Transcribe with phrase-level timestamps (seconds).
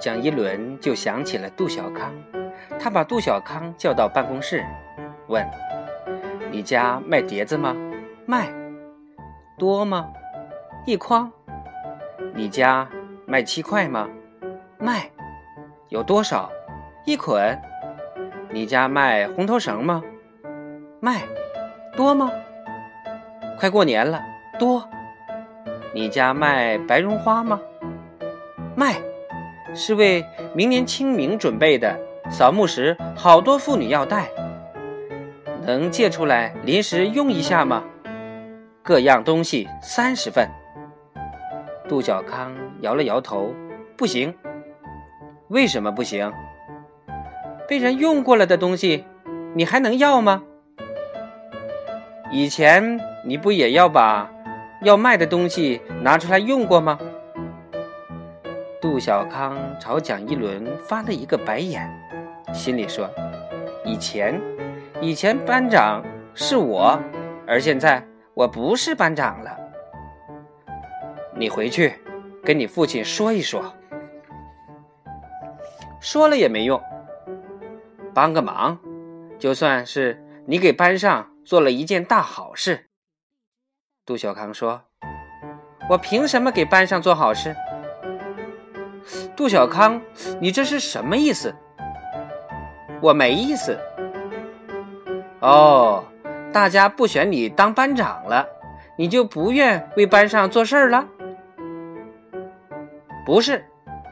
[0.00, 2.10] 蒋一伦就想起了杜小康，
[2.78, 4.64] 他把杜小康叫到办公室，
[5.26, 5.46] 问
[6.50, 7.76] ：“你家卖碟子吗？
[8.24, 8.48] 卖。
[9.58, 10.08] 多吗？
[10.86, 11.30] 一筐。
[12.34, 12.88] 你家
[13.26, 14.08] 卖七块吗？
[14.78, 15.10] 卖。
[15.90, 16.50] 有多少？
[17.04, 17.60] 一捆。
[18.48, 20.02] 你家卖红头绳吗？
[20.98, 21.20] 卖。
[21.94, 22.32] 多吗？
[23.58, 24.22] 快过年了，
[24.58, 24.88] 多。
[25.92, 27.60] 你家卖白绒花吗？
[28.74, 28.94] 卖。”
[29.74, 30.24] 是为
[30.54, 31.98] 明年清明准备的，
[32.30, 34.28] 扫墓时好多妇女要带，
[35.64, 37.84] 能借出来临时用一下吗？
[38.82, 40.48] 各样东西三十份。
[41.88, 43.54] 杜小康摇了摇头，
[43.96, 44.34] 不行。
[45.48, 46.32] 为什么不行？
[47.68, 49.04] 被人用过了的东西，
[49.54, 50.42] 你还能要吗？
[52.32, 54.30] 以前你不也要把
[54.82, 56.98] 要卖的东西拿出来用过吗？
[58.80, 61.86] 杜小康朝蒋一伦发了一个白眼，
[62.54, 63.10] 心里说
[63.84, 64.40] ：“以前，
[65.02, 66.02] 以前班长
[66.34, 66.98] 是我，
[67.46, 69.54] 而现在我不是班长了。
[71.36, 71.92] 你回去
[72.42, 73.62] 跟你父亲说一说，
[76.00, 76.82] 说了也没用。
[78.14, 78.78] 帮个忙，
[79.38, 82.86] 就算是你给班上做了一件大好事。”
[84.06, 84.84] 杜小康说
[85.90, 87.54] ：“我凭什么给班上做好事？”
[89.36, 90.00] 杜小康，
[90.40, 91.54] 你这是什么意思？
[93.00, 93.78] 我没意思。
[95.40, 96.04] 哦，
[96.52, 98.46] 大家不选你当班长了，
[98.96, 101.06] 你就不愿为班上做事儿了？
[103.24, 103.64] 不是，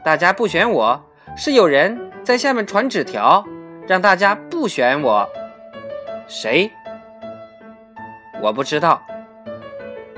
[0.03, 1.03] 大家不选我，
[1.35, 3.45] 是有人在下面传纸条，
[3.87, 5.29] 让大家不选我。
[6.27, 6.71] 谁？
[8.41, 9.01] 我不知道。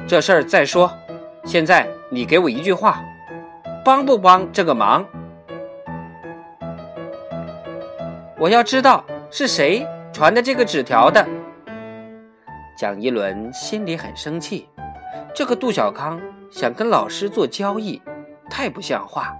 [0.08, 0.92] 这事儿再说。
[1.44, 3.04] 现在你给我一句话。
[3.84, 5.06] 帮不帮这个忙？
[8.38, 11.28] 我要知道是谁传的这个纸条的。
[12.78, 14.68] 蒋一伦心里很生气，
[15.34, 16.22] 这个杜小康
[16.52, 18.02] 想跟老师做交易，
[18.50, 19.36] 太不像话。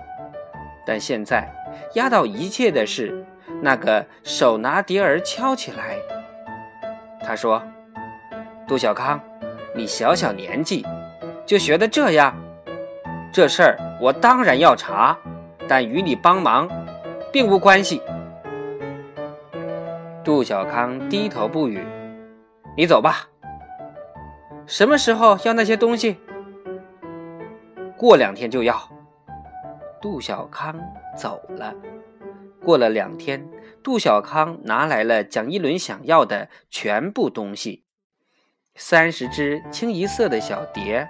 [0.86, 1.48] 但现在
[1.94, 3.24] 压倒一切的是
[3.62, 5.98] 那个手拿碟儿敲起来。
[7.24, 7.62] 他说
[8.68, 9.20] ：“杜小康，
[9.76, 10.84] 你小小年纪
[11.46, 12.36] 就学的这样。”
[13.32, 15.16] 这事儿我当然要查，
[15.68, 16.68] 但与你帮忙
[17.32, 18.02] 并无关系。
[20.24, 21.86] 杜小康低头不语。
[22.76, 23.30] 你走吧。
[24.66, 26.18] 什么时候要那些东西？
[27.96, 28.76] 过两天就要。
[30.02, 30.80] 杜小康
[31.16, 31.76] 走了。
[32.64, 33.48] 过了两天，
[33.84, 37.84] 杜小康拿来了蒋一伦想要的全部东西：
[38.74, 41.08] 三十只清一色的小碟。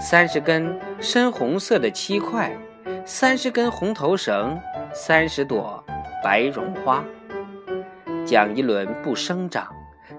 [0.00, 2.50] 三十根深红色的漆块，
[3.04, 4.58] 三十根红头绳，
[4.94, 5.84] 三十朵
[6.24, 7.04] 白绒花。
[8.24, 9.68] 蒋一伦不声张，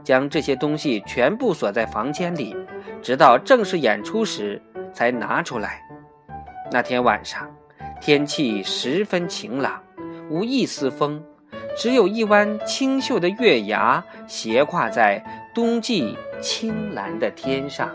[0.04, 2.56] 将这些东西全部锁在房间里，
[3.02, 4.62] 直到正式演出时
[4.94, 5.82] 才拿出来。
[6.72, 7.50] 那天晚上，
[8.00, 9.82] 天气十分晴朗，
[10.30, 11.24] 无一丝风，
[11.76, 15.24] 只有一弯清秀的月牙斜跨在
[15.56, 17.90] 冬季青蓝的天上。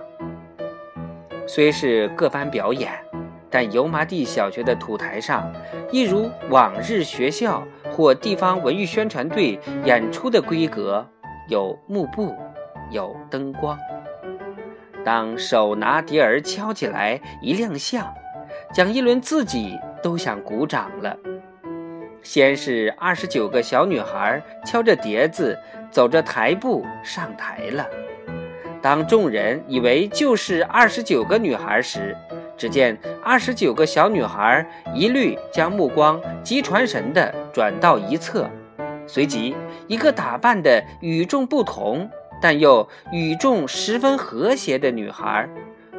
[1.46, 2.92] 虽是各班表演，
[3.48, 5.52] 但油麻地小学的土台上，
[5.92, 11.06] 一如往日学校或地方文艺宣传队演出的规格，
[11.48, 12.34] 有幕布，
[12.90, 13.78] 有灯光。
[15.04, 18.12] 当手拿碟儿敲起来一亮相，
[18.74, 21.16] 蒋一伦自己都想鼓掌了。
[22.22, 25.56] 先是二十九个小女孩敲着碟子，
[25.92, 27.86] 走着台步上台了。
[28.86, 32.16] 当众人以为就是二十九个女孩时，
[32.56, 34.64] 只见二十九个小女孩
[34.94, 38.48] 一律将目光急传神地转到一侧，
[39.04, 39.56] 随即
[39.88, 42.08] 一个打扮的与众不同
[42.40, 45.48] 但又与众十分和谐的女孩，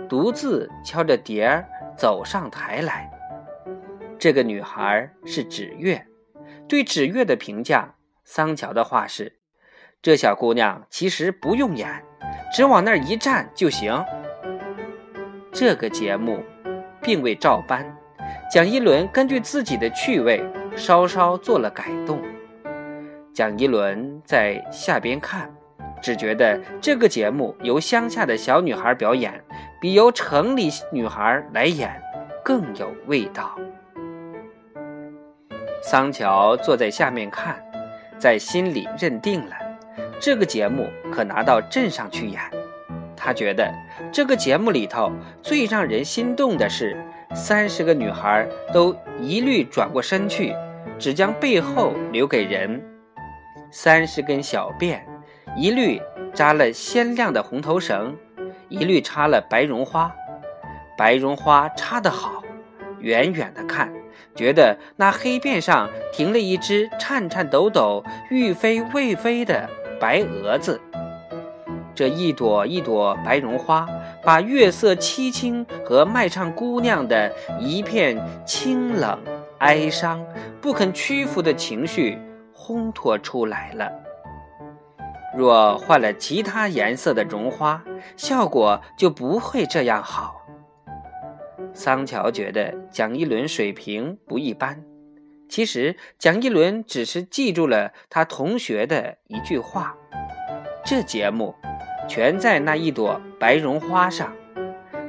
[0.08, 1.68] 独自敲着碟儿
[1.98, 3.12] 走上台来。
[4.18, 6.08] 这个女孩是芷月。
[6.70, 9.40] 对芷月的评价，桑乔的话是：
[10.02, 12.02] 这小姑娘其实不用演。
[12.58, 14.04] 只往那儿一站就行。
[15.52, 16.44] 这个节目
[17.04, 17.86] 并未照搬，
[18.52, 20.44] 蒋一伦根据自己的趣味
[20.76, 22.20] 稍稍做了改动。
[23.32, 25.54] 蒋一伦在下边看，
[26.02, 29.40] 只觉得这个节目由乡下的小女孩表演，
[29.80, 32.02] 比由城里女孩来演
[32.44, 33.56] 更有味道。
[35.84, 37.64] 桑乔坐在下面看，
[38.18, 39.67] 在心里认定了。
[40.20, 42.42] 这个节目可拿到镇上去演。
[43.16, 43.74] 他觉得
[44.12, 45.12] 这个节目里头
[45.42, 46.96] 最让人心动的是
[47.36, 50.56] 三十个女孩都一律转过身去，
[50.98, 52.82] 只将背后留给人。
[53.72, 55.00] 三十根小辫，
[55.58, 56.02] 一律
[56.34, 58.16] 扎了鲜亮的红头绳，
[58.70, 60.12] 一律插了白绒花。
[60.98, 62.42] 白绒花插得好，
[63.00, 63.92] 远远的看，
[64.34, 70.80] 觉得那黑辫上停了一只颤颤抖抖、欲飞未飞的白蛾子。
[71.96, 73.88] 这一朵一朵白绒花，
[74.24, 78.16] 把月色凄清和卖唱姑娘的一片
[78.46, 79.20] 清冷、
[79.58, 80.24] 哀伤、
[80.62, 82.18] 不肯屈服的情绪
[82.56, 83.92] 烘托出来了。
[85.36, 87.84] 若换了其他颜色的绒花，
[88.16, 90.36] 效果就不会这样好。
[91.74, 94.84] 桑乔觉得蒋一伦水平不一般，
[95.50, 99.96] 其实蒋一伦只是记住了他同学的一句话。
[100.86, 101.56] 这节目。
[102.10, 104.34] 全在那一朵白绒花上。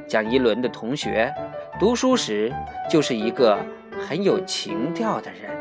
[0.05, 1.33] 蒋一伦的同学，
[1.79, 2.53] 读书时
[2.89, 3.57] 就是一个
[4.05, 5.58] 很有情调的人。